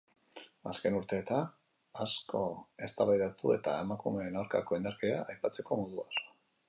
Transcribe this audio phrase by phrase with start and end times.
[0.69, 1.51] Azken urteetan,
[2.05, 2.41] asko
[2.87, 6.11] eztabaidatu da emakumeen aurkako indarkeria aipatzeko moduaz.